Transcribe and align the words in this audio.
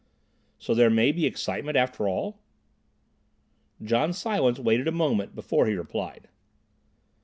"So 0.57 0.73
there 0.73 0.89
may 0.89 1.11
be 1.11 1.27
excitement, 1.27 1.77
after 1.77 2.09
all?" 2.09 2.39
John 3.83 4.13
Silence 4.13 4.57
waited 4.57 4.87
a 4.87 4.91
moment 4.91 5.35
before 5.35 5.67
he 5.67 5.75
replied. 5.75 6.27